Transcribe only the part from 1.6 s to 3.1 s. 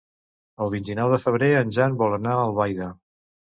Jan vol anar a Albaida.